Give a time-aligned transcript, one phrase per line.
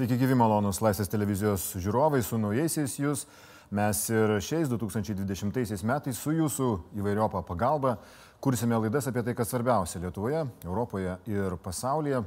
[0.00, 3.26] Sveiki, gyvi malonus Laisvės televizijos žiūrovai su naujaisiais jūs.
[3.68, 7.98] Mes ir šiais 2020 metais su jūsų įvairiopą pagalbą
[8.40, 12.22] kursime laidas apie tai, kas svarbiausia Lietuvoje, Europoje ir pasaulyje.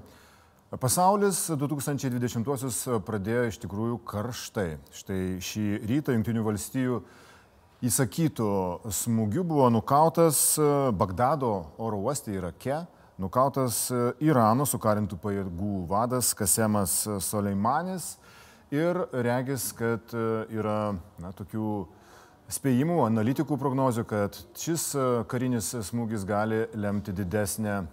[0.78, 4.70] Pasaulis 2020-osius pradėjo iš tikrųjų karštai.
[4.94, 7.02] Štai šį rytą Junktinių valstijų
[7.90, 8.52] įsakytų
[9.02, 10.59] smūgių buvo nukautas
[10.94, 12.84] Bagdado oro uoste Irake
[13.22, 18.16] nukautas e, Irano sukarintų pajėgų vadas Kasemas Soleimanis
[18.73, 20.27] ir regis, kad e,
[20.58, 21.73] yra na, tokių
[22.53, 27.84] spėjimų, analitikų prognozių, kad šis e, karinis smūgis gali lemti didesnę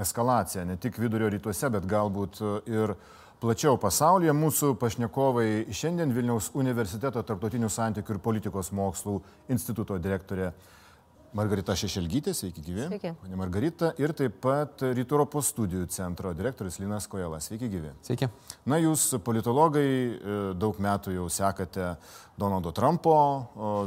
[0.00, 2.38] eskalaciją, ne tik vidurio rytuose, bet galbūt
[2.70, 2.94] ir
[3.42, 4.32] plačiau pasaulyje.
[4.36, 9.18] Mūsų pašnekovai šiandien Vilniaus universiteto tarptautinių santykių ir politikos mokslų
[9.50, 10.52] instituto direktorė
[11.30, 12.84] Margarita Šešelgytė, sveiki gyvi.
[12.88, 13.12] Sveiki.
[13.22, 17.92] Pane Margarita ir taip pat Rytų Europos studijų centro direktorius Linas Kojelas, sveiki gyvi.
[18.02, 18.26] Sveiki.
[18.66, 21.92] Na, jūs politologai e, daug metų jau sekate
[22.40, 23.14] Donaldo Trumpo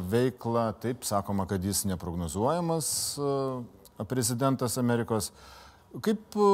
[0.07, 5.33] veiklą, taip sakoma, kad jis neprognozuojamas e, prezidentas Amerikos.
[5.99, 6.47] Kaip e,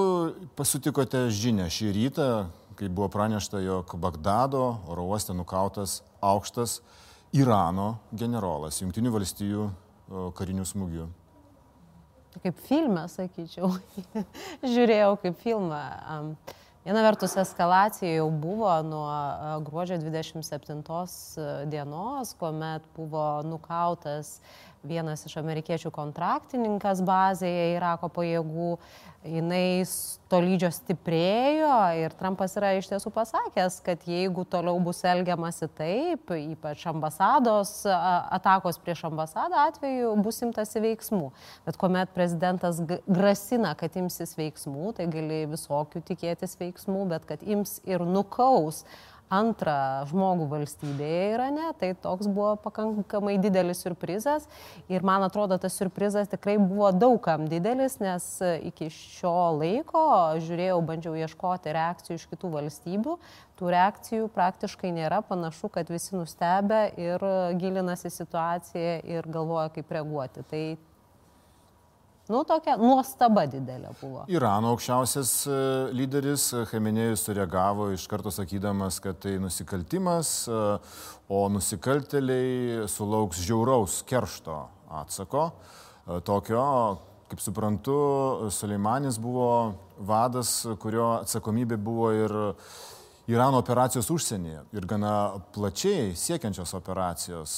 [0.57, 2.29] pasutikote žinę šį rytą,
[2.79, 6.79] kai buvo pranešta, jog Bagdado oro uoste nukautas aukštas
[7.37, 9.67] Irano generolas, Junktinių valstijų
[10.09, 11.07] karinių smūgių.
[12.43, 13.71] Kaip filmą, sakyčiau.
[14.75, 15.81] Žiūrėjau kaip filmą.
[16.85, 20.79] Viena vertus eskalacija jau buvo nuo gruodžio 27
[21.69, 24.37] dienos, kuomet buvo nukautas
[24.87, 28.73] vienas iš amerikiečių kontraktininkas bazėje Irako pajėgų
[29.27, 29.83] jinai
[30.31, 36.85] tolydžio stiprėjo ir Trumpas yra iš tiesų pasakęs, kad jeigu toliau bus elgiamasi taip, ypač
[36.91, 41.31] ambasados, atakos prieš ambasadą atveju, bus imtasi veiksmų.
[41.67, 47.79] Bet kuomet prezidentas grasina, kad imsis veiksmų, tai gali visokių tikėtis veiksmų, bet kad ims
[47.89, 48.85] ir nukaus
[49.29, 54.47] antrą žmogų valstybėje Irane, tai toks buvo pakankamai didelis surprizas
[54.89, 58.25] ir man atrodo tas surprizas tikrai buvo daugam didelis, nes
[58.65, 60.03] iki šio laiko
[60.41, 63.17] žiūrėjau, bandžiau ieškoti reakcijų iš kitų valstybių,
[63.59, 67.25] tų reakcijų praktiškai nėra, panašu, kad visi nustebę ir
[67.61, 70.45] gilinasi situaciją ir galvoja, kaip reaguoti.
[70.49, 70.63] Tai
[72.29, 74.23] Nu, tokia nuostaba didelė buvo.
[74.29, 75.53] Irano aukščiausias e,
[75.97, 80.59] lyderis Heminėjus sureagavo iš karto sakydamas, kad tai nusikaltimas, e,
[81.25, 84.59] o nusikalteliai sulauks žiauraus keršto
[85.01, 85.47] atsako.
[85.49, 86.61] E, tokio,
[87.33, 87.97] kaip suprantu,
[88.53, 89.49] Suleimanis buvo
[89.97, 90.53] vadas,
[90.85, 92.39] kurio atsakomybė buvo ir
[93.29, 95.13] Irano operacijos užsienyje ir gana
[95.53, 97.57] plačiai siekiančios operacijos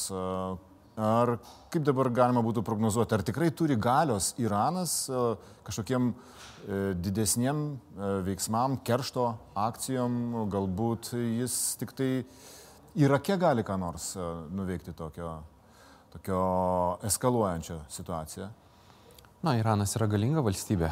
[1.02, 1.40] Ar
[1.74, 5.22] kaip dabar galima būtų prognozuoti, ar tikrai turi galios Iranas e,
[5.66, 6.14] kažkokiem e,
[6.94, 10.20] didesniem e, veiksmam, keršto akcijom,
[10.54, 12.12] galbūt jis tik tai
[13.02, 14.12] Irake gali ką nors
[14.52, 15.38] nuveikti tokio,
[16.12, 16.42] tokio
[17.08, 18.50] eskaluojančio situaciją?
[19.42, 20.88] Na, Iranas yra galinga valstybė,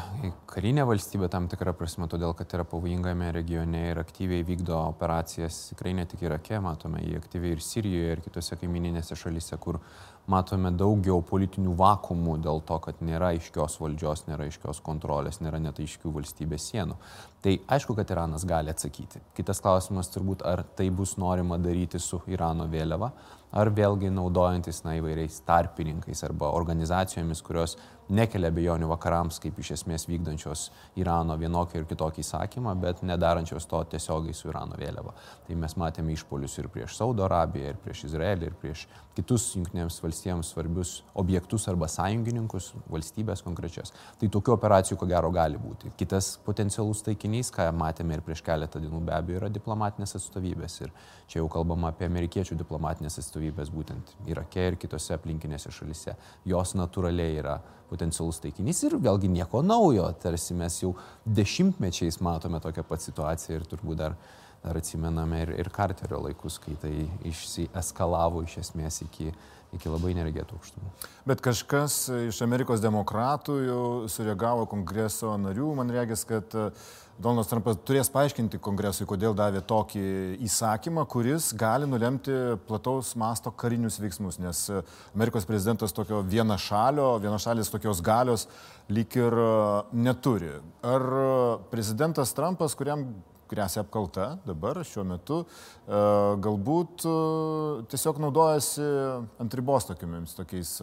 [0.50, 5.92] karinė valstybė tam tikrą prasme, todėl kad yra pavojingame regione ir aktyviai vykdo operacijas, tikrai
[5.94, 9.78] ne tik Irake, matome jį aktyviai ir Sirijoje, ir kitose kaimininėse šalyse, kur
[10.26, 15.78] matome daug geopolitinių vakumų dėl to, kad nėra aiškios valdžios, nėra aiškios kontrolės, nėra net
[15.78, 16.98] aiškių valstybės sienų.
[17.46, 19.22] Tai aišku, kad Iranas gali atsakyti.
[19.38, 23.14] Kitas klausimas turbūt, ar tai bus norima daryti su Irano vėliava,
[23.52, 27.76] ar vėlgi naudojantis na, įvairiais tarpininkais arba organizacijomis, kurios
[28.10, 30.68] nekelia bejonių vakarams, kaip iš esmės vykdančios
[30.98, 35.14] Irano vienokį ir kitokį įsakymą, bet nedarančios to tiesiogiai su Irano vėliava.
[35.46, 40.00] Tai mes matėme išpolius ir prieš Saudo Arabiją, ir prieš Izraelį, ir prieš kitus jungtinėms
[40.02, 43.94] valstijams svarbius objektus arba sąjungininkus, valstybės konkrečias.
[44.18, 45.92] Tai tokių operacijų ko gero gali būti.
[46.00, 50.80] Kitas potencialus taikinys, ką matėme ir prieš keletą dienų be abejo, yra diplomatinės atstovybės.
[50.86, 50.94] Ir
[51.30, 56.14] čia jau kalbama apie amerikiečių diplomatinės atstovybės būtent Irake ir kitose aplinkinėse šalise.
[56.44, 57.56] Jos natūraliai yra
[57.90, 60.92] potencialus taikinys ir vėlgi nieko naujo, tarsi mes jau
[61.26, 64.16] dešimtmečiais matome tokią pat situaciją ir turbūt dar,
[64.62, 66.94] dar atsimename ir, ir Karterio laikus, kai tai
[67.26, 69.32] išsieskalavo iš esmės iki,
[69.76, 70.94] iki labai neregėtų aukštumų.
[71.28, 76.56] Bet kažkas iš Amerikos demokratų jau sureagavo kongreso narių, man regis, kad
[77.20, 80.04] Donaldas Trumpas turės paaiškinti kongresui, kodėl davė tokį
[80.46, 82.32] įsakymą, kuris gali nulemti
[82.64, 84.62] plataus masto karinius veiksmus, nes
[85.12, 88.46] Amerikos prezidentas tokio vienašalio, vienašalis tokios galios
[88.88, 89.50] lyg ir e,
[89.92, 90.54] neturi.
[90.80, 91.04] Ar
[91.68, 93.04] prezidentas Trumpas, kuriam
[93.50, 96.00] grėsia apkalta dabar šiuo metu, e,
[96.46, 97.14] galbūt e,
[97.92, 98.88] tiesiog naudojasi
[99.42, 100.74] ant ribos tokiamis tokiais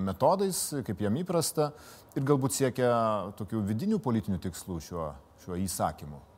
[0.00, 1.72] metodais, kaip jam įprasta,
[2.16, 2.92] ir galbūt siekia
[3.38, 6.31] tokių vidinių politinių tikslų šiuo šiuo įsakymu?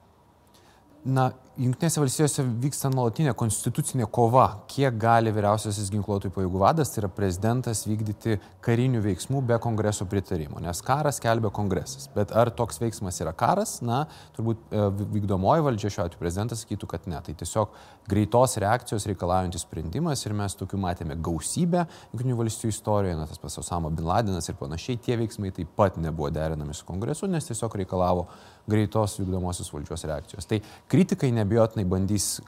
[1.05, 7.11] Na, Junktinėse valstijose vyksta nuolatinė konstitucinė kova, kiek gali vyriausiasis ginkluotojų pajėgų vadas, tai yra
[7.15, 12.09] prezidentas, vykdyti karinių veiksmų be kongreso pritarimo, nes karas kelbė kongresas.
[12.17, 14.01] Bet ar toks veiksmas yra karas, na,
[14.35, 17.21] turbūt e, vykdomoji valdžia šiuo atveju prezidentas sakytų, kad ne.
[17.23, 17.79] Tai tiesiog
[18.11, 21.85] greitos reakcijos reikalaujantis sprendimas ir mes tokių matėme gausybę
[22.17, 26.03] Junktinių valstijų istorijoje, na, tas pats Osama Bin Ladenas ir panašiai, tie veiksmai taip pat
[26.03, 28.27] nebuvo derinami su kongresu, nes tiesiog reikalavo
[28.71, 30.49] greitos vykdomosios valdžios reakcijos.
[30.49, 32.41] Tai kritikai nebijotinai bandys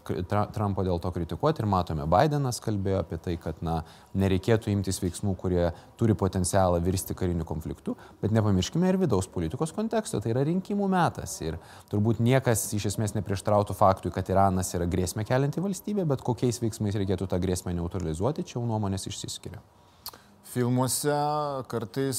[0.55, 3.81] Trumpo dėl to kritikuoti ir matome, Bidenas kalbėjo apie tai, kad na,
[4.17, 5.71] nereikėtų imtis veiksmų, kurie
[6.01, 11.37] turi potencialą virsti kariniu konfliktu, bet nepamirškime ir vidaus politikos konteksto, tai yra rinkimų metas
[11.45, 11.61] ir
[11.93, 16.97] turbūt niekas iš esmės neprieštrautų faktui, kad Iranas yra grėsmė kelianti valstybė, bet kokiais veiksmais
[16.97, 19.61] reikėtų tą grėsmę neutralizuoti, čia jau nuomonės išsiskiria.
[20.57, 21.13] Filmuose
[21.69, 22.19] kartais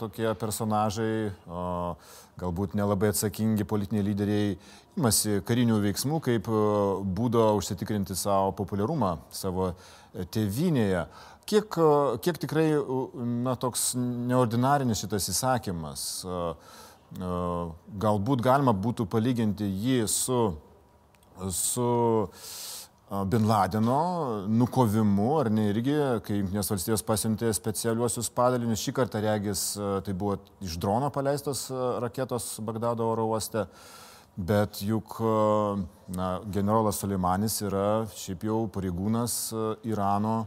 [0.00, 1.28] tokie personažai,
[2.34, 4.56] galbūt nelabai atsakingi politiniai lyderiai,
[4.98, 6.50] imasi karinių veiksmų kaip
[7.20, 9.68] būdo užsitikrinti savo populiarumą savo
[10.34, 11.04] tėvynėje.
[11.46, 11.78] Kiek,
[12.26, 12.66] kiek tikrai
[13.46, 16.02] na, toks neordinarinis šitas įsakymas,
[18.02, 20.40] galbūt galima būtų palyginti jį su,
[21.54, 21.90] su
[23.06, 25.94] Bin Ladeno nukovimu, ar ne irgi,
[26.26, 31.68] kai Junktinės valstijos pasiuntė specialiuosius padalinius, šį kartą regis tai buvo iš drono paleistos
[32.02, 33.62] raketos Bagdado oro uoste,
[34.34, 39.38] bet juk na, generolas Suleimanis yra šiaip jau pareigūnas
[39.86, 40.40] Irano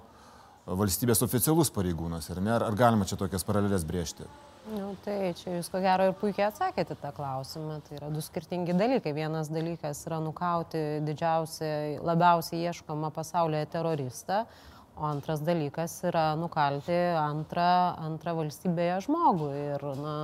[0.68, 2.58] valstybės oficialus pareigūnas, ar ne?
[2.60, 4.28] Ar, ar galima čia tokias paralelės brėžti?
[4.70, 7.80] Nu, tai čia jūs ko gero ir puikiai atsakėte tą klausimą.
[7.88, 9.16] Tai yra du skirtingi dalykai.
[9.18, 11.72] Vienas dalykas yra nukauti didžiausią,
[12.06, 14.44] labiausiai ieškomą pasaulyje teroristą,
[14.94, 17.72] o antras dalykas yra nukalti antrą,
[18.06, 19.50] antrą valstybėje žmogų.
[19.58, 20.16] Ir na,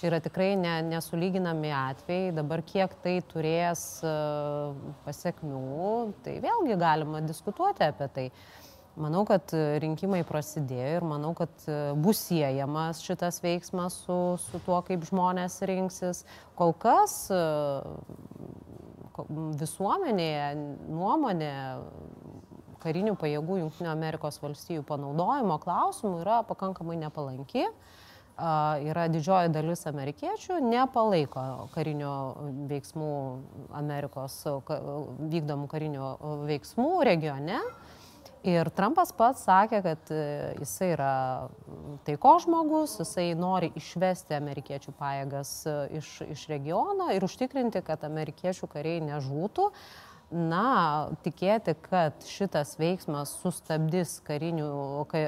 [0.00, 2.34] čia yra tikrai ne, nesulyginami atvejai.
[2.34, 4.74] Dabar kiek tai turės uh,
[5.06, 8.30] pasiekmių, tai vėlgi galima diskutuoti apie tai.
[8.98, 9.52] Manau, kad
[9.82, 11.52] rinkimai prasidėjo ir manau, kad
[12.02, 16.24] bus siejamas šitas veiksmas su, su tuo, kaip žmonės rinksis.
[16.58, 17.28] Kol kas
[19.62, 20.48] visuomenėje
[20.90, 21.52] nuomonė
[22.82, 27.66] karinių pajėgų Junktinių Amerikos valstijų panaudojimo klausimų yra pakankamai nepalanki.
[28.38, 31.42] Yra didžioji dalis amerikiečių nepalaiko
[31.74, 32.12] karinių
[32.70, 33.12] veiksmų
[33.74, 36.12] Amerikos vykdomų karinių
[36.46, 37.58] veiksmų regione.
[38.48, 40.24] Ir Trumpas pats sakė, kad e,
[40.62, 41.12] jisai yra
[42.06, 48.70] taiko žmogus, jisai nori išvesti amerikiečių pajėgas e, iš, iš regiono ir užtikrinti, kad amerikiečių
[48.72, 49.68] kariai nežūtų.
[50.28, 54.66] Na, tikėti, kad šitas veiksmas sustabdys karinių,
[55.08, 55.22] ka,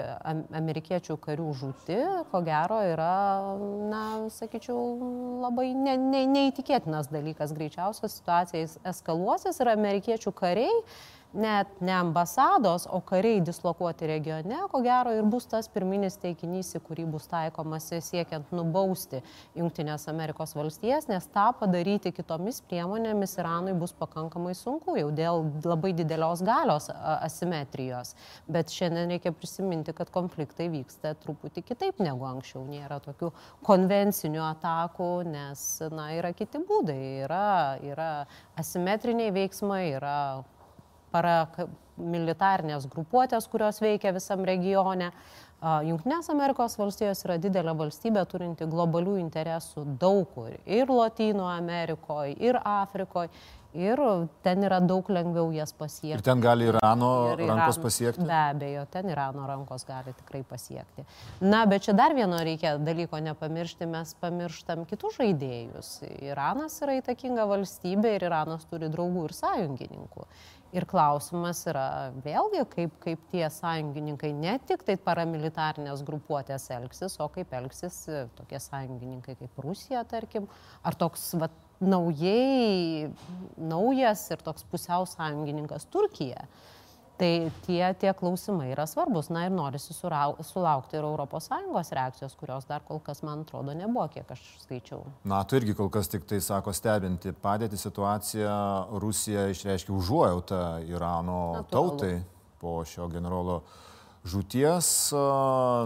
[0.58, 1.96] amerikiečių karių žūti,
[2.28, 3.14] ko gero yra,
[3.88, 4.02] na,
[4.34, 4.76] sakyčiau,
[5.40, 7.56] labai ne, ne, neįtikėtinas dalykas.
[7.56, 10.84] Greičiausiai situacija eskaluosis ir amerikiečių kariai
[11.32, 16.82] net ne ambasados, o kariai dislokuoti regione, ko gero ir bus tas pirminis teikinys, į
[16.86, 19.22] kurį bus taikomasi siekiant nubausti
[19.58, 25.92] Junktinės Amerikos valstijas, nes tą padaryti kitomis priemonėmis Iranui bus pakankamai sunku jau dėl labai
[25.96, 28.14] didelios galios asimetrijos.
[28.50, 32.64] Bet šiandien reikia prisiminti, kad konfliktai vyksta truputį kitaip negu anksčiau.
[32.70, 33.32] Nėra tokių
[33.66, 37.00] konvencinių atakų, nes na, yra kiti būdai.
[37.24, 37.50] Yra,
[37.84, 38.10] yra
[38.60, 40.16] asimetriniai veiksmai, yra
[41.12, 45.12] paramilitarnės grupuotės, kurios veikia visam regione.
[45.60, 50.54] Junktinės Amerikos valstijos yra didelė valstybė turinti globalių interesų daug kur.
[50.64, 53.28] Ir Latino Amerikoje, ir Afrikoje.
[53.70, 54.00] Ir
[54.42, 56.16] ten yra daug lengviau jas pasiekti.
[56.16, 58.24] Ir ten gali Irano ir rankos Iran, pasiekti?
[58.26, 61.04] Be abejo, ten Irano rankos gali tikrai pasiekti.
[61.44, 65.92] Na, bet čia dar vieno reikia dalyko nepamiršti, mes pamirštam kitus žaidėjus.
[66.18, 70.26] Iranas yra įtakinga valstybė ir Iranas turi draugų ir sąjungininkų.
[70.70, 77.26] Ir klausimas yra vėlgi, kaip, kaip tie sąjungininkai ne tik tai paramilitarnės grupuotės elgsis, o
[77.34, 80.46] kaip elgsis e, tokie sąjungininkai kaip Rusija, tarkim,
[80.86, 83.10] ar toks vat, naujai,
[83.58, 86.44] naujas ir toks pusiau sąjungininkas Turkija.
[86.44, 86.79] Uh,
[87.20, 89.28] Tai tie, tie klausimai yra svarbus.
[89.28, 94.30] Na ir norisi sulaukti ir ES reakcijos, kurios dar kol kas, man atrodo, nebuvo, kiek
[94.32, 95.04] aš skaičiau.
[95.28, 98.56] NATO irgi kol kas tik tai sako stebinti padėti situaciją.
[99.04, 101.68] Rusija išreiškia užuojautą Irano Natūralu.
[101.74, 102.14] tautai
[102.60, 103.60] po šio generolo
[104.24, 105.12] žūties.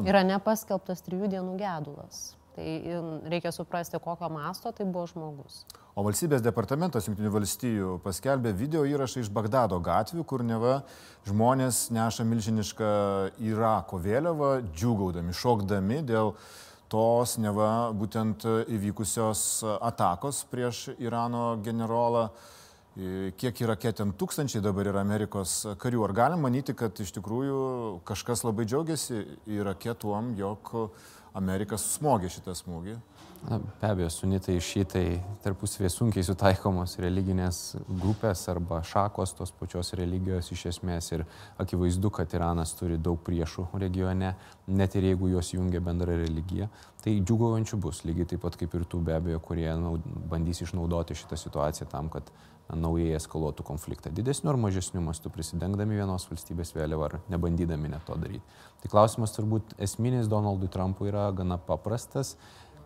[0.07, 2.37] Yra nepaskelbtas trijų dienų gedulas.
[2.55, 2.67] Tai
[3.27, 5.65] reikia suprasti, kokio masto tai buvo žmogus.
[5.95, 10.81] O valstybės departamentas Junktinių valstijų paskelbė video įrašą iš Bagdado gatvių, kur neva
[11.23, 12.89] žmonės neša milžinišką
[13.47, 16.33] Irako vėliavą, džiugaudami, šokdami dėl
[16.91, 18.43] tos neva būtent
[18.75, 22.27] įvykusios atakos prieš Irano generolą.
[23.39, 26.05] kiek Irake ten tūkstančiai dabar yra Amerikos karių.
[26.09, 30.91] Ar galim manyti, kad iš tikrųjų kažkas labai džiaugiasi Irake tuom, jog
[31.35, 32.99] Amerika susmogė šitą smūgį?
[33.45, 37.59] Na, be abejo, sunitai šitai tarpusavėje sunkiai sutaikomos religinės
[38.01, 41.27] grupės arba šakos tos pačios religijos iš esmės ir
[41.61, 44.33] akivaizdu, kad Iranas turi daug priešų regione,
[44.65, 46.71] net ir jeigu juos jungia bendra religija,
[47.05, 51.19] tai džiugaujančių bus, lygiai taip pat kaip ir tų be abejo, kurie naud, bandys išnaudoti
[51.21, 52.33] šitą situaciją tam, kad
[52.65, 58.09] na, naujai eskaluotų konfliktą didesniu ar mažesniu mastu, prisidengdami vienos valstybės vėliavą ar nebandydami net
[58.09, 58.57] to daryti.
[58.81, 62.39] Tai klausimas turbūt esminis Donaldui Trumpui yra gana paprastas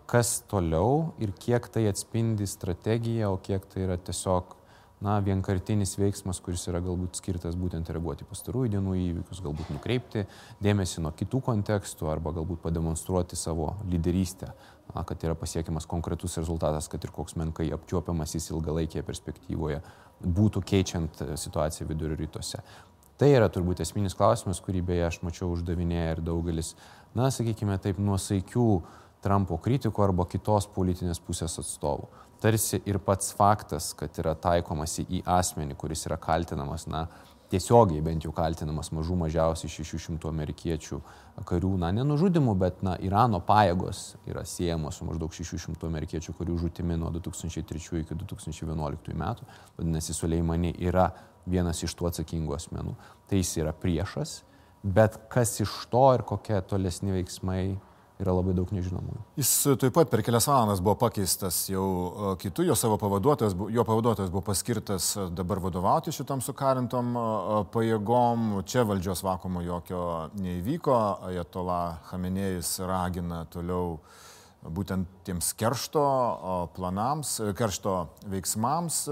[0.09, 4.57] kas toliau ir kiek tai atspindi strategiją, o kiek tai yra tiesiog
[5.05, 10.25] na, vienkartinis veiksmas, kuris yra galbūt skirtas būtent reaguoti pastarųjų dienų įvykius, galbūt nukreipti
[10.65, 14.50] dėmesį nuo kitų kontekstų arba galbūt pademonstruoti savo lyderystę,
[14.91, 19.83] na, kad yra pasiekiamas konkretus rezultatas, kad ir koks menkai apčiuopiamas jis ilgalaikėje perspektyvoje
[20.25, 22.65] būtų keičiant situaciją vidurio rytuose.
[23.19, 26.75] Tai yra turbūt esminis klausimas, kurį beje aš mačiau uždavinėję ir daugelis,
[27.19, 28.67] na, sakykime taip, nuosaikių
[29.25, 32.09] Trumpo kritikų arba kitos politinės pusės atstovų.
[32.39, 37.09] Tarsi ir pats faktas, kad yra taikomasi į asmenį, kuris yra kaltinamas, na,
[37.51, 40.99] tiesiogiai bent jau kaltinamas mažų mažiausiai 600 amerikiečių
[41.49, 46.99] karių, na, nenužudimu, bet, na, Irano pajėgos yra siejamos su maždaug 600 amerikiečių karių žūtimi
[47.01, 49.49] nuo 2003 iki 2011 metų.
[49.79, 51.11] Vadinasi, Suleimani yra
[51.49, 52.95] vienas iš tų atsakingų asmenų.
[53.29, 54.43] Tai jis yra priešas,
[54.85, 57.79] bet kas iš to ir kokie tolesni veiksmai
[58.19, 59.21] yra labai daug nežinomųjų.
[59.39, 63.85] Jis taip pat per kelias valandas buvo pakeistas jau e, kitų, jo savo pavaduotojas, jo
[63.87, 67.27] pavaduotojas buvo paskirtas e, dabar vadovauti šitam sukarintom e,
[67.75, 68.49] pajėgom.
[68.69, 70.03] Čia valdžios vakumo jokio
[70.39, 70.99] neįvyko.
[71.31, 73.99] Ajatola Hamenėjus ragina toliau
[74.67, 76.03] būtent tiems keršto
[76.75, 78.01] planams, keršto
[78.33, 79.05] veiksmams.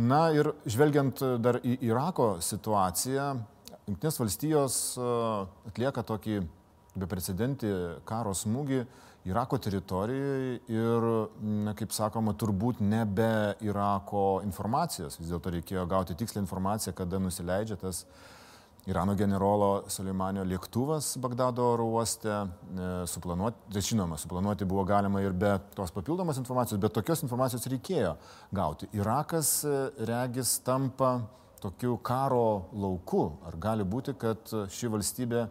[0.00, 3.34] Na ir žvelgiant dar į Irako situaciją,
[3.90, 4.74] Junktinės valstijos
[5.66, 6.36] atlieka tokį
[6.98, 7.70] beprecedentį
[8.08, 8.84] karo smūgį
[9.28, 11.06] Irako teritorijoje ir,
[11.44, 15.18] na, kaip sakoma, turbūt nebe Irako informacijos.
[15.20, 18.06] Vis dėlto reikėjo gauti tikslę informaciją, kada nusileidžia tas
[18.88, 22.32] Irano generolo Suleimanio lėktuvas Bagdado oro uoste.
[22.32, 27.68] E, suplanuoti, tai žinoma, suplanuoti buvo galima ir be tos papildomos informacijos, bet tokios informacijos
[27.68, 28.14] reikėjo
[28.56, 28.88] gauti.
[28.96, 31.18] Irakas, e, regis, tampa
[31.60, 33.26] tokiu karo lauku.
[33.44, 35.44] Ar gali būti, kad ši valstybė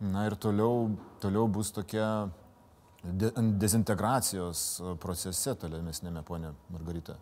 [0.00, 0.90] Na ir toliau,
[1.22, 2.28] toliau bus tokia
[3.04, 4.64] de, dezintegracijos
[5.02, 7.16] procese tolimesnėme, ponė Margarita.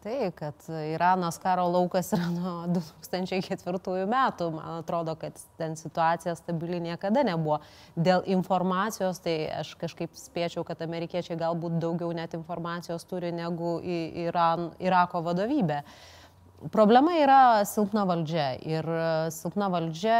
[0.00, 6.78] Tai, kad Iranas karo laukas yra nuo 2004 metų, man atrodo, kad ten situacija stabili
[6.80, 7.58] niekada nebuvo.
[7.96, 14.70] Dėl informacijos, tai aš kažkaip spėčiau, kad amerikiečiai galbūt daugiau net informacijos turi negu Iran,
[14.80, 15.82] Irako vadovybė.
[15.84, 16.19] Uh,
[16.68, 20.16] Problema yra silpna valdžia ir e, silpna valdžia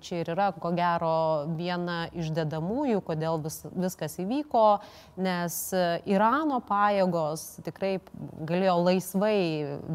[0.00, 4.80] čia ir yra, ko gero, viena iš dedamųjų, kodėl vis, viskas įvyko,
[5.20, 7.98] nes e, Irano pajėgos tikrai
[8.48, 9.36] galėjo laisvai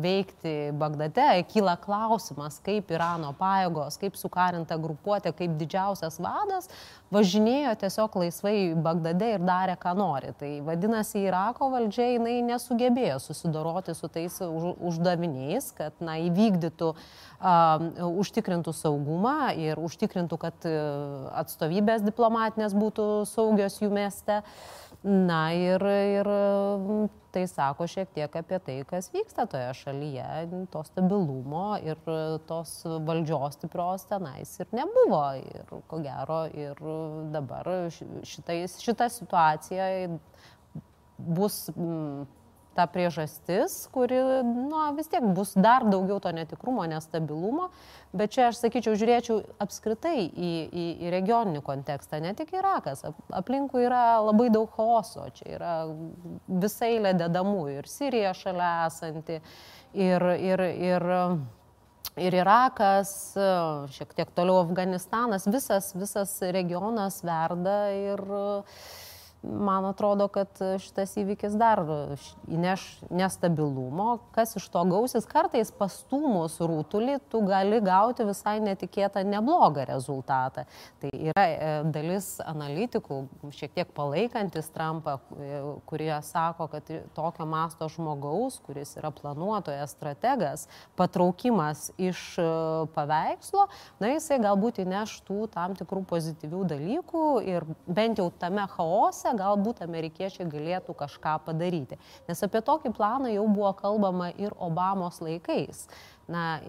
[0.06, 1.26] veikti Bagdate.
[1.50, 6.70] Kyla klausimas, kaip Irano pajėgos, kaip sukarinta grupuotė, kaip didžiausias vadas
[7.10, 10.36] važinėjo tiesiog laisvai Bagdade ir darė, ką nori.
[10.38, 15.47] Tai vadinasi, Irako valdžia jinai nesugebėjo susidoroti su tais uždaviniais,
[15.78, 20.68] kad na, įvykdytų, uh, užtikrintų saugumą ir užtikrintų, kad
[21.38, 24.42] atstovybės diplomatinės būtų saugios jų mieste.
[25.04, 26.28] Na ir, ir
[27.32, 30.26] tai sako šiek tiek apie tai, kas vyksta toje šalyje,
[30.74, 32.00] to stabilumo ir
[32.50, 35.22] tos valdžios stiprios tenais ir nebuvo.
[35.38, 36.82] Ir ko gero, ir
[37.36, 37.70] dabar
[38.26, 40.18] šitai, šita situacija
[41.18, 41.68] bus
[42.78, 47.72] ta priežastis, kuri, na, vis tiek bus dar daugiau to netikrumo, nestabilumo,
[48.18, 53.02] bet čia aš sakyčiau, žiūrėčiau apskritai į, į, į regioninį kontekstą, ne tik Irakas,
[53.34, 55.74] aplinkui yra labai daug chaoso, čia yra
[56.48, 59.42] visai lė dedamų ir Sirija šalia esanti,
[59.98, 61.10] ir, ir, ir,
[62.30, 63.12] ir Irakas,
[63.98, 68.24] šiek tiek toliau Afganistanas, visas, visas regionas verda ir
[69.44, 70.50] man atrodo, kad
[70.82, 71.82] šitas įvykis dar
[72.50, 74.18] įneš nestabilumo.
[74.36, 80.66] Kas iš to gausis, kartais pastūmus rūtulį, tu gali gauti visai netikėtą neblogą rezultatą.
[81.02, 83.20] Tai yra e, dalis analitikų,
[83.56, 90.68] šiek tiek palaikantis Trumpą, e, kurie sako, kad tokio masto žmogaus, kuris yra planuotojas, strategas,
[91.00, 92.48] patraukimas iš e,
[92.98, 93.68] paveikslo,
[94.02, 99.38] na jisai galbūt įneš tų tam tikrų pozityvių dalykų ir bent jau tame chaose pusę
[99.38, 101.98] galbūt amerikiečiai galėtų kažką padaryti.
[102.28, 105.88] Nes apie tokį planą jau buvo kalbama ir Obamos laikais
[106.28, 106.60] na,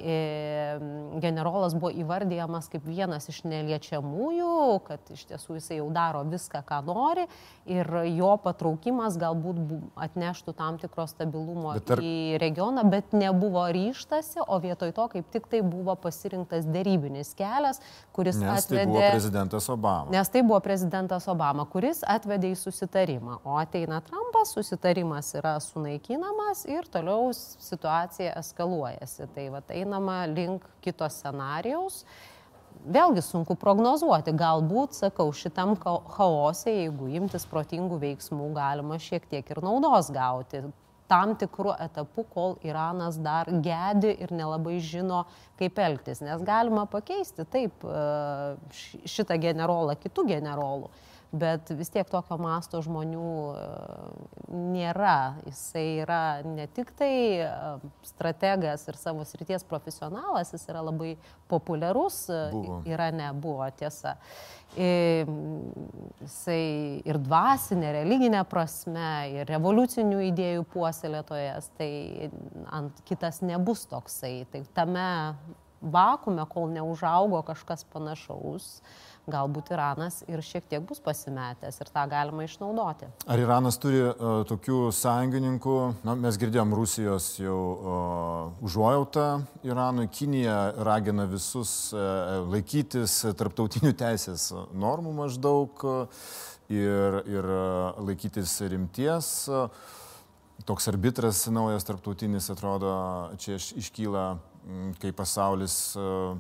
[1.19, 4.51] generolas buvo įvardyjamas kaip vienas iš neliečiamųjų,
[4.87, 7.27] kad iš tiesų jisai jau daro viską, ką nori
[7.67, 9.59] ir jo patraukimas galbūt
[9.99, 12.03] atneštų tam tikro stabilumo ar...
[12.03, 17.83] į regioną, bet nebuvo ryštasi, o vietoj to kaip tik tai buvo pasirinktas dėrybinis kelias,
[18.15, 18.85] kuris nes atvedė...
[18.85, 20.15] Tai buvo prezidentas Obama.
[20.15, 26.65] Nes tai buvo prezidentas Obama, kuris atvedė į susitarimą, o ateina Trumpas, susitarimas yra sunaikinamas
[26.71, 29.27] ir toliau situacija eskaluojasi.
[29.35, 32.03] Tai va, einama link kito scenarijaus.
[32.89, 39.63] Vėlgi sunku prognozuoti, galbūt, sakau, šitam chaose, jeigu imtis protingų veiksmų, galima šiek tiek ir
[39.65, 40.63] naudos gauti
[41.09, 45.25] tam tikrų etapų, kol Iranas dar gedi ir nelabai žino,
[45.59, 46.21] kaip elgtis.
[46.25, 47.85] Nes galima pakeisti taip
[49.09, 50.93] šitą generolą kitų generolų
[51.33, 53.65] bet vis tiek tokio masto žmonių e,
[54.49, 55.35] nėra.
[55.49, 57.13] Jisai yra ne tik tai
[57.45, 57.49] e,
[58.09, 61.17] strategas ir savo srities profesionalas, jis yra labai
[61.51, 62.79] populiarus e, buvo.
[62.89, 64.17] Irane, buvo tiesa.
[64.79, 66.65] Jisai
[67.09, 71.93] ir dvasinė, religinė prasme, ir revoliucinių idėjų puoselėtojas, tai
[72.73, 74.45] ant kitas nebus toksai.
[74.53, 75.09] Tai tame
[75.81, 82.05] vakume, kol neužaugo kažkas panašaus, uh, galbūt Iranas ir šiek tiek bus pasimetęs ir tą
[82.11, 83.11] galima išnaudoti.
[83.29, 85.77] Ar Iranas turi uh, tokių sąjungininkų,
[86.09, 89.29] na, mes girdėjom Rusijos jau uh, užuojautą
[89.69, 90.59] Iranui, Kinija
[90.89, 96.27] ragina visus uh, laikytis tarptautinių teisės normų maždaug uh,
[96.73, 99.33] ir, ir uh, laikytis rimties.
[99.53, 99.97] Uh,
[100.69, 102.93] toks arbitras naujas tarptautinis atrodo
[103.41, 104.25] čia iškyla,
[105.01, 106.37] kai pasaulis uh,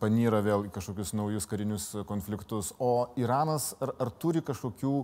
[0.00, 2.72] panyra vėl į kažkokius naujus karinius konfliktus.
[2.82, 4.94] O Iranas ar, ar turi kažkokių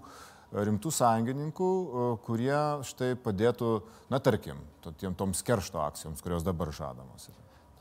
[0.53, 1.71] rimtų sąjungininkų,
[2.27, 3.71] kurie štai padėtų,
[4.13, 4.61] na tarkim,
[5.01, 7.31] tiem toms keršto akcijoms, kurios dabar žadamos?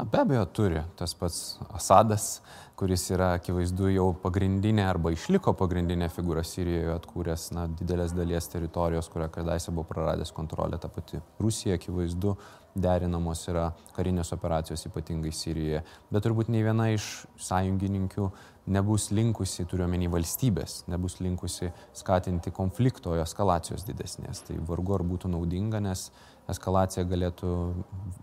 [0.02, 0.82] Na, be abejo, turi.
[0.98, 2.40] Tas pats Asadas,
[2.76, 9.12] kuris yra akivaizdu jau pagrindinė arba išliko pagrindinė figūra Sirijoje, atkūręs na, didelės dalies teritorijos,
[9.14, 12.34] kurią kadaise buvo praradęs kontrolę ta pati Rusija, akivaizdu,
[12.74, 15.84] derinamos yra karinės operacijos, ypatingai Sirijoje.
[16.10, 17.12] Bet turbūt nei viena iš
[17.52, 18.32] sąjungininkių
[18.74, 21.70] nebus linkusi, turiuomenį valstybės, nebus linkusi
[22.02, 24.48] skatinti konflikto, eskalacijos didesnės.
[24.50, 26.10] Tai vargu ar būtų naudinga, nes
[26.52, 27.54] eskalacija galėtų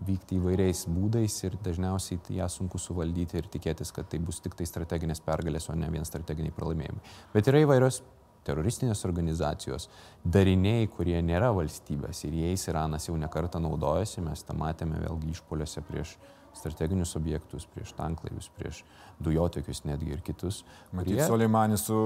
[0.07, 4.67] vykti įvairiais būdais ir dažniausiai ją sunku suvaldyti ir tikėtis, kad tai bus tik tai
[4.69, 7.03] strateginės pergalės, o ne vien strateginiai pralaimėjimai.
[7.33, 8.01] Bet yra įvairios
[8.47, 9.89] teroristinės organizacijos,
[10.23, 15.83] dariniai, kurie nėra valstybės ir jais Iranas jau nekartą naudojasi, mes tą matėme vėlgi išpoliuose
[15.87, 16.15] prieš
[16.57, 18.83] strateginius objektus, prieš tanklaivius, prieš
[19.19, 20.63] dujotekius netgi ir kitus.
[20.91, 21.27] Matyt, kurie...
[21.27, 21.99] Soleimanis su,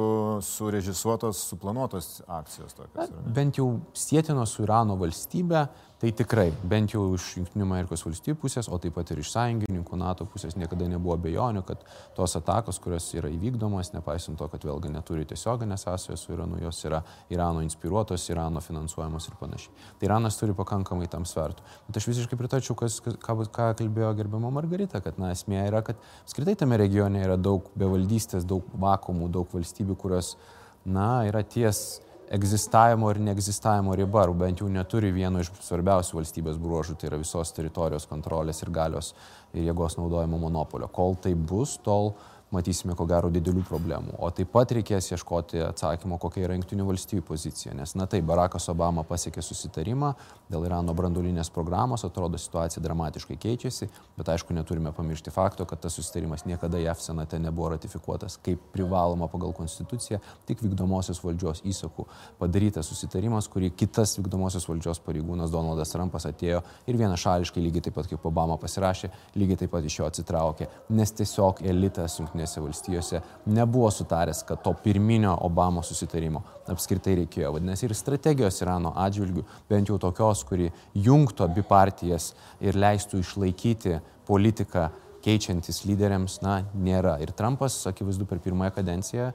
[0.43, 3.13] surežisuotos, suplanuotos akcijos tokios.
[3.35, 5.67] Bent jau sėtinos su Irano valstybe,
[6.03, 9.95] Tai tikrai, bent jau iš Junktinių Amerikos valstybių pusės, o taip pat ir iš sąjungininkų
[10.01, 11.85] NATO pusės niekada nebuvo bejonių, kad
[12.17, 16.81] tos atakos, kurios yra įvykdomos, nepaisant to, kad vėlgi neturi tiesioginės sąsajos su Iranu, jos
[16.89, 16.99] yra
[17.31, 19.87] Irano inspiruotos, Irano finansuojamos ir panašiai.
[20.01, 21.63] Tai Iranas turi pakankamai tam svertų.
[21.87, 25.99] Bet aš visiškai pritačiau, kas, ką, ką kalbėjo gerbimo Margarita, kad na, esmė yra, kad
[26.25, 30.37] skritai tame regione yra daug bevaldystės, daug vakumų, daug valstybių, kurios,
[30.85, 32.01] na, yra ties
[32.33, 37.21] egzistavimo ir neegzistavimo riba, ar bent jau neturi vieno iš svarbiausių valstybės bruožų, tai yra
[37.21, 39.13] visos teritorijos kontrolės ir galios
[39.53, 40.89] ir jėgos naudojimo monopolio.
[40.89, 44.17] Kol tai bus, tol uh, matysime ko gero didelių problemų.
[44.23, 47.73] O taip pat reikės ieškoti atsakymo, kokia yra Junktinių valstybių pozicija.
[47.77, 50.13] Nes, na taip, Barackas Obama pasiekė susitarimą
[50.51, 55.97] dėl Irano brandulinės programos, atrodo situacija dramatiškai keičiasi, bet aišku, neturime pamiršti fakto, kad tas
[55.97, 62.05] susitarimas niekada JAF senate nebuvo ratifikuotas kaip privaloma pagal konstituciją, tik vykdomosios valdžios įsakų
[62.39, 68.09] padarytas susitarimas, kurį kitas vykdomosios valdžios pareigūnas Donaldas Trumpas atėjo ir vienašališkai lygiai taip pat
[68.11, 73.21] kaip Obama pasirašė, lygiai taip pat iš jo atsitraukė, nes tiesiog elitas Junktinės Junktinėse valstijose
[73.45, 77.53] nebuvo sutaręs, kad to pirminio Obamos susitarimo apskritai reikėjo.
[77.55, 83.99] Vadinasi, ir strategijos Irano atžvilgių, bent jau tokios, kuri jungtų abi partijas ir leistų išlaikyti
[84.27, 84.89] politiką
[85.23, 87.17] keičiantis lyderiams, na, nėra.
[87.23, 89.31] Ir Trumpas, akivaizdu, per pirmąją kadenciją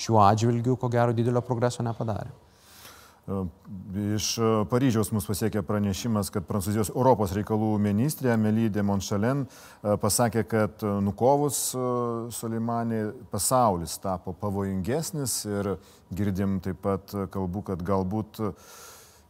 [0.00, 2.32] šiuo atžvilgiu, ko gero, didelio progreso nepadarė.
[3.26, 9.96] Iš e, Paryžiaus mus pasiekė pranešimas, kad Prancūzijos Europos reikalų ministrė Amelie de Montchalen e,
[9.98, 11.58] pasakė, kad e, nukovus
[12.36, 13.00] Soleimanį
[13.32, 15.72] pasaulis tapo pavojingesnis ir
[16.14, 18.38] girdim taip pat kalbų, kad galbūt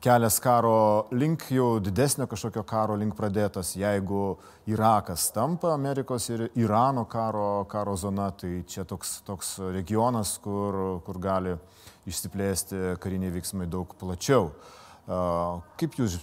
[0.05, 3.73] kelias karo link, jau didesnio kažkokio karo link pradėtas.
[3.81, 4.37] Jeigu
[4.69, 11.23] Irakas tampa Amerikos ir Irano karo, karo zona, tai čia toks, toks regionas, kur, kur
[11.23, 11.57] gali
[12.07, 14.51] išsiplėsti kariniai veiksmai daug plačiau.
[15.07, 16.19] Kaip jūs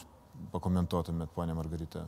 [0.53, 2.05] pakomentuotumėt, ponė Margarita?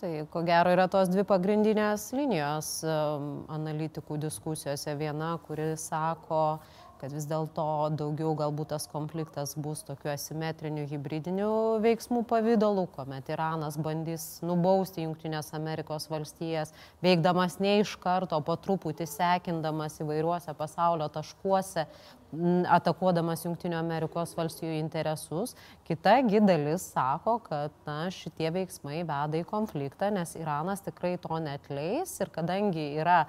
[0.00, 4.96] Tai ko gero yra tos dvi pagrindinės linijos analitikų diskusijose.
[4.98, 6.58] Viena, kuri sako,
[7.00, 7.64] kad vis dėlto
[7.98, 11.50] daugiau galbūt tas konfliktas bus tokiu asimetriniu hybridiniu
[11.84, 19.08] veiksmų pavydalu, kuomet Iranas bandys nubausti Junktinės Amerikos valstijas, veikdamas ne iš karto, po truputį
[19.10, 21.88] sekindamas įvairiuose pasaulio taškuose,
[22.74, 25.54] atakuodamas Junktinių Amerikos valstijų interesus.
[25.86, 32.16] Kita gidalis sako, kad na, šitie veiksmai veda į konfliktą, nes Iranas tikrai to netleis
[32.20, 33.24] ir kadangi yra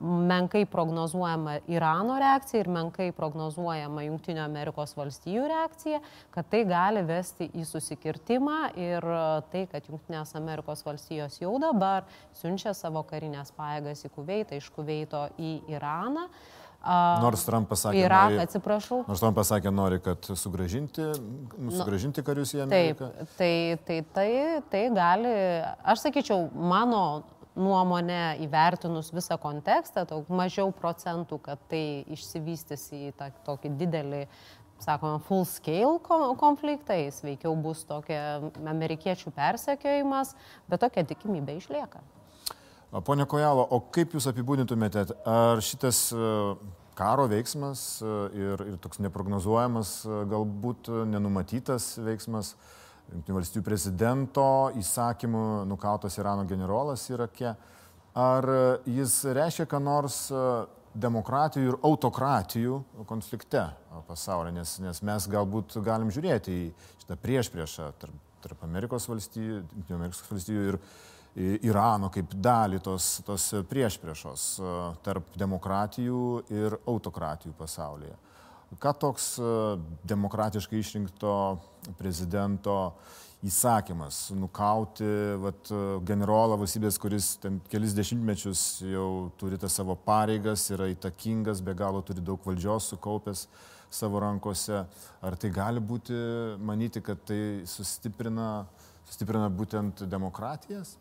[0.00, 6.00] menkai prognozuojama Irano reakcija ir menkai prognozuojama Junktinio Amerikos valstijų reakcija,
[6.34, 9.06] kad tai gali vesti į susikirtimą ir
[9.52, 12.04] tai, kad Junktinės Amerikos valstijos jau dabar
[12.36, 16.28] siunčia savo karinės pajėgas į Kuveitą, iš Kuveito į Iraną.
[17.22, 19.00] Nors Trumpas sakė, Iraką, atsiprašau.
[19.08, 21.06] Nors Trumpas sakė, nori, kad sugražinti,
[21.58, 23.08] nu, sugražinti karius į Ameriką.
[23.16, 23.50] Taip, tai,
[23.88, 24.28] tai, tai,
[24.70, 25.32] tai gali,
[25.82, 27.02] aš sakyčiau, mano
[27.56, 34.22] nuomonė įvertinus visą kontekstą, daug mažiau procentų, kad tai išsivystys į tą tokį didelį,
[34.82, 35.98] sakoma, full scale
[36.40, 38.20] konfliktą, jis veikiau bus tokia
[38.60, 40.34] amerikiečių persekiojimas,
[40.68, 42.04] bet tokia tikimybė išlieka.
[43.04, 46.28] Pone Kojalo, o kaip Jūs apibūdintumėte, ar šitas e,
[46.96, 52.54] karo veiksmas e, ir, ir toks neprognozuojamas, e, galbūt nenumatytas veiksmas,
[53.12, 54.46] Junktinių valstybių prezidento
[54.80, 57.54] įsakymu nukautas Irano generolas Irake.
[58.16, 58.48] Ar
[58.88, 60.42] jis reiškia, ką nors e,
[60.96, 63.66] demokratijų ir autokratijų konflikte
[64.08, 66.70] pasaulyje, nes, nes mes galbūt galim žiūrėti į
[67.02, 69.60] šitą prieš priešą tarp, tarp Amerikos valstybių,
[69.98, 70.80] Amerikos valstybių ir
[71.68, 76.22] Irano kaip dalį tos, tos prieš priešos e, tarp demokratijų
[76.56, 78.16] ir autokratijų pasaulyje.
[78.82, 79.50] Ką toks e,
[80.10, 81.32] demokratiškai išrinkto
[81.98, 82.96] prezidento
[83.46, 85.06] įsakymas nukauti
[85.38, 85.70] vat,
[86.08, 92.02] generolą valstybės, kuris ten kelis dešimtmečius jau turi tas savo pareigas, yra įtakingas, be galo
[92.06, 93.46] turi daug valdžios sukaupęs
[93.92, 94.82] savo rankose.
[95.22, 96.16] Ar tai gali būti,
[96.58, 98.64] manyti, kad tai sustiprina,
[99.06, 100.96] sustiprina būtent demokratijas?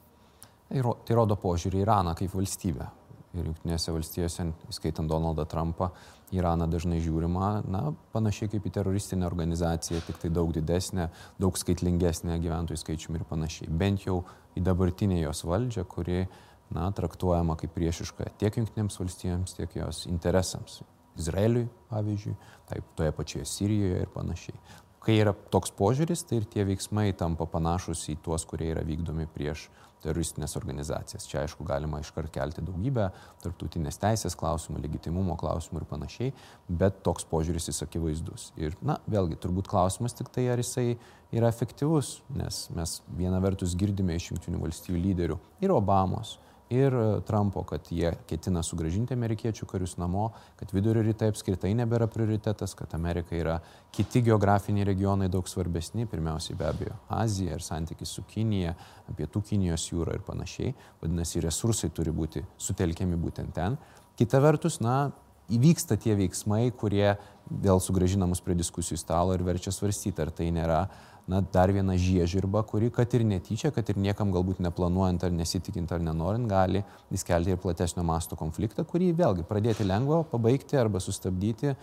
[0.70, 2.92] Tai, tai rodo požiūrį į Iraną kaip valstybę
[3.40, 5.92] ir Junktinėse valstijose, įskaitant Donaldą Trumpą,
[6.36, 7.84] Iraną dažnai žiūrima, na,
[8.16, 13.70] panašiai kaip į teroristinę organizaciją, tik tai daug didesnė, daug skaitlingesnė gyventojų skaičiumi ir panašiai.
[13.70, 14.24] Bent jau
[14.58, 16.26] į dabartinę jos valdžią, kuri,
[16.74, 20.82] na, traktuojama kaip priešiška tiek Junktinėms valstijoms, tiek jos interesams.
[21.16, 22.34] Izraeliui, pavyzdžiui,
[22.68, 24.58] taip toje pačioje Sirijoje ir panašiai.
[25.06, 29.28] Kai yra toks požiūris, tai ir tie veiksmai tampa panašus į tuos, kurie yra vykdomi
[29.30, 29.68] prieš
[30.06, 31.28] teroristinės organizacijas.
[31.30, 33.10] Čia aišku galima iškart kelti daugybę
[33.44, 36.34] tarptautinės teisės klausimų, legitimumo klausimų ir panašiai,
[36.70, 38.48] bet toks požiūris jis akivaizdus.
[38.62, 40.96] Ir, na, vėlgi, turbūt klausimas tik tai, ar jisai
[41.36, 46.38] yra efektyvus, nes mes viena vertus girdime iš jungtinių valstybių lyderių ir Obamos,
[46.70, 52.08] ir e, Trumpo, kad jie ketina sugražinti amerikiečių karius namo, kad vidurio rytai apskritai nebėra
[52.12, 53.60] prioritetas, kad Amerika yra
[53.96, 58.76] kiti geografiniai regionai daug svarbesni, pirmiausiai be abejo Azija ir santykiai su Kinija,
[59.18, 60.74] pietų Kinijos jūra ir panašiai.
[61.04, 63.78] Vadinasi, resursai turi būti sutelkiami būtent ten.
[64.16, 65.12] Kita vertus, na,
[65.52, 70.50] įvyksta tie veiksmai, kurie vėl sugražina mus prie diskusijų stalo ir verčia svarstyti, ar tai
[70.56, 70.86] nėra
[71.28, 75.92] na, dar viena žiežirba, kuri, kad ir netyčia, kad ir niekam galbūt neplanuojant ar nesitikint
[75.96, 76.84] ar nenorint, gali
[77.14, 81.74] įskelti ir platesnio masto konfliktą, kurį vėlgi pradėti lengva, pabaigti arba sustabdyti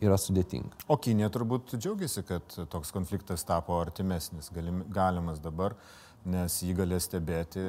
[0.00, 0.84] yra sudėtinga.
[0.88, 5.76] O Kinė turbūt džiaugiasi, kad toks konfliktas tapo artimesnis, galim, galimas dabar,
[6.28, 7.62] nes jį galės stebėti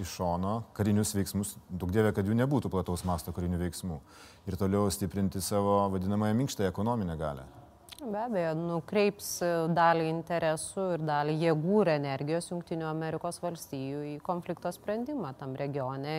[0.00, 4.00] iš šono karinius veiksmus, daug dievė, kad jų nebūtų plataus masto karinių veiksmų
[4.48, 7.44] ir toliau stiprinti savo vadinamąją minkštąją ekonominę galę.
[7.98, 14.12] Be abejo, nukreips e, dalį interesų ir dalį jėgų ir energijos Junktinių Amerikos valstijų į
[14.22, 16.12] konflikto sprendimą tam regione.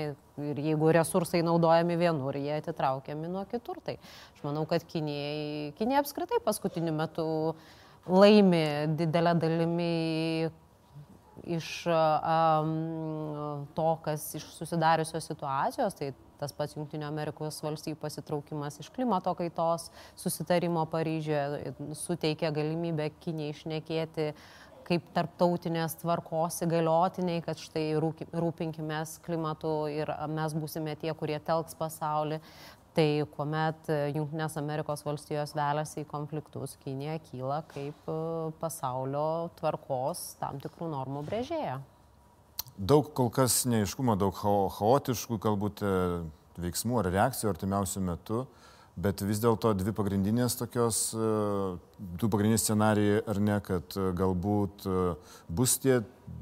[0.43, 3.79] Ir jeigu resursai naudojami vienur, jie atitraukiami nuo kitur.
[3.85, 7.29] Tai aš manau, kad Kinija apskritai paskutiniu metu
[8.11, 8.65] laimi
[8.99, 9.93] didelę dalimi
[11.43, 15.97] iš um, to, kas iš susidariusios situacijos.
[15.99, 23.55] Tai tas pats Junktinio Amerikos valstybių pasitraukimas iš klimato kaitos susitarimo Paryžioje suteikia galimybę Kinijai
[23.57, 24.31] išnekėti
[24.89, 32.39] kaip tarptautinės tvarkos įgaliotiniai, kad štai rūpinkime klimatu ir mes būsime tie, kurie telks pasaulį.
[32.99, 38.09] Tai kuomet Junktinės Amerikos valstijos veliasi į konfliktus, Kinija kyla kaip
[38.59, 41.77] pasaulio tvarkos tam tikrų normų brėžėja.
[42.75, 45.85] Daug kol kas neiškumo, daug chaotiškų galbūt
[46.59, 48.41] veiksmų ar reakcijų artimiausių metų.
[48.99, 51.27] Bet vis dėlto dvi pagrindinės tokios, e,
[52.19, 54.95] du pagrindiniai scenarijai, ar ne, kad e, galbūt e,
[55.55, 56.01] bus tie,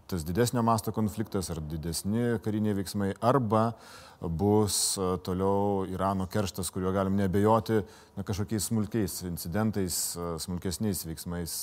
[0.10, 3.76] tas didesnio masto konfliktas ar didesni kariniai veiksmai, arba
[4.18, 7.84] bus toliau Irano kerštas, kuriuo galim nebejoti
[8.16, 10.00] na, kažkokiais smulkiais incidentais,
[10.42, 11.60] smulkesniais veiksmais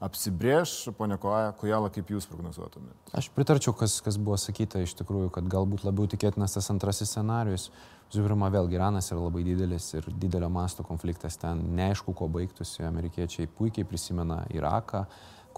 [0.00, 3.12] apsibrėž, ponia Kojala, kaip jūs prognozuotumėte?
[3.16, 7.68] Aš pritarčiau, kas, kas buvo sakyta iš tikrųjų, kad galbūt labiau tikėtinas tas antrasis scenarius.
[8.10, 12.82] Pirma, vėlgi Iranas yra labai didelis ir didelio masto konfliktas ten neaišku, kuo baigtųsi.
[12.88, 15.04] Amerikiečiai puikiai prisimena Iraką,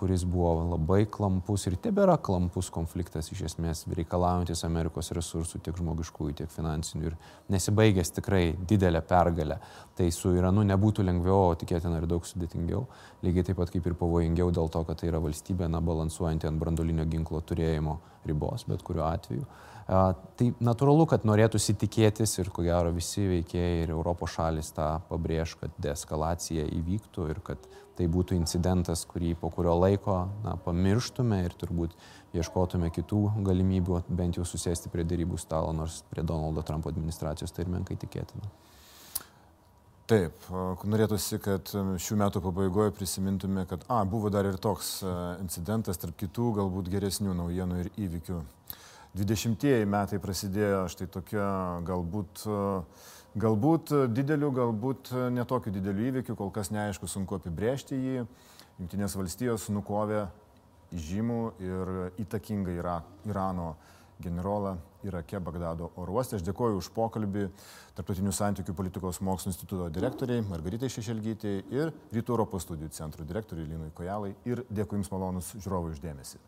[0.02, 6.34] kuris buvo labai klampus ir tebėra klampus konfliktas iš esmės, reikalaujantis Amerikos resursų tiek žmogiškųjų,
[6.40, 7.14] tiek finansinių ir
[7.54, 9.60] nesibaigęs tikrai didelę pergalę.
[9.94, 12.82] Tai su Iranu nebūtų lengviau, o tikėtina ir daug sudėtingiau.
[13.22, 16.58] Lygiai taip pat kaip ir pavojingiau dėl to, kad tai yra valstybė, na, balansuojanti ant
[16.58, 19.46] brandolinio ginklo turėjimo ribos, bet kuriuo atveju.
[19.86, 25.56] Tai natūralu, kad norėtųsi tikėtis ir ko gero visi veikėjai ir Europos šalis tą pabrėž,
[25.62, 31.54] kad deeskalacija įvyktų ir kad tai būtų incidentas, kurį po kurio laiko na, pamirštume ir
[31.60, 31.94] turbūt
[32.36, 37.66] ieškotume kitų galimybių bent jau susėsti prie dėrybų stalo, nors prie Donaldo Trumpo administracijos tai
[37.66, 38.48] ir menkai tikėtina.
[40.10, 40.48] Taip,
[40.90, 44.98] norėtųsi, kad šių metų pabaigoje prisimintume, kad, a, buvo dar ir toks
[45.40, 48.40] incidentas tarp kitų galbūt geresnių naujienų ir įvykių.
[49.16, 51.46] 20-ieji metai prasidėjo štai tokia
[51.86, 52.44] galbūt,
[53.38, 58.26] galbūt didelių, galbūt netokių didelių įvykių, kol kas neaišku, sunku apibrėžti jį.
[58.80, 60.26] Junktinės valstijos nukovė
[60.92, 61.92] žymų ir
[62.22, 63.74] įtakingą Ira, Irano
[64.22, 66.38] generolą Irake Bagdado oro uoste.
[66.38, 67.48] Aš dėkoju už pokalbį
[67.96, 73.92] Tarptautinių santykių politikos mokslo instituto direktoriai Margaritai Šešelgytė ir Rytų Europos studijų centro direktoriui Linui
[73.96, 74.32] Kojalai.
[74.48, 76.40] Ir dėkui Jums malonus žiūrovui uždėmesi.